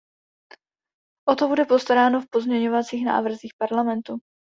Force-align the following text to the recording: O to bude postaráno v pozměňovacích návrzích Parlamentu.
O 1.27 1.35
to 1.35 1.47
bude 1.47 1.65
postaráno 1.65 2.21
v 2.21 2.27
pozměňovacích 2.31 3.05
návrzích 3.05 3.53
Parlamentu. 3.57 4.17